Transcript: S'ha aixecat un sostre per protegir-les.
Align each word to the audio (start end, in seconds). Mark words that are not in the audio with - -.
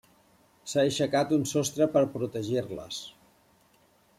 S'ha 0.71 0.79
aixecat 0.85 1.35
un 1.37 1.45
sostre 1.51 1.89
per 1.97 2.03
protegir-les. 2.17 2.99